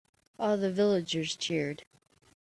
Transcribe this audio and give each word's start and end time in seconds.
All 0.39 0.57
the 0.57 0.71
villagers 0.71 1.35
cheered. 1.35 1.83